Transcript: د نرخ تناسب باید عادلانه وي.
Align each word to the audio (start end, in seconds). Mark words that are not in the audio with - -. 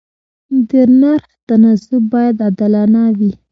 د 0.69 0.71
نرخ 0.99 1.23
تناسب 1.47 2.01
باید 2.13 2.35
عادلانه 2.45 3.01
وي. 3.17 3.31